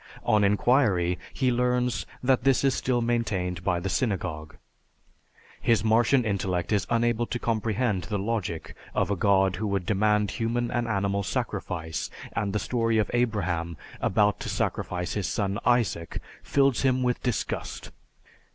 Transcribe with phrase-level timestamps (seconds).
[0.23, 4.57] On inquiry, he learns that this is still maintained by the synagogue.
[5.61, 10.31] His Martian intellect is unable to comprehend the logic of a God who would demand
[10.31, 16.19] human and animal sacrifice, and the story of Abraham about to sacrifice his son Isaac
[16.41, 17.91] fills him with disgust.